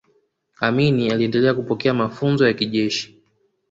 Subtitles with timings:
[0.59, 3.19] amini aliendelea kupokea mafunzo ya kijeshi